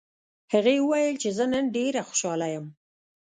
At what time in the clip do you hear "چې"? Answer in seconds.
1.21-1.29